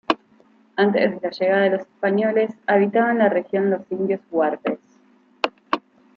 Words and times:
Antes 0.77 1.11
de 1.11 1.19
la 1.21 1.29
llegada 1.29 1.61
de 1.61 1.69
los 1.69 1.81
españoles 1.81 2.55
habitaban 2.65 3.19
la 3.19 3.29
región 3.29 3.69
los 3.69 3.81
indios 3.91 4.19
huarpes. 4.31 4.79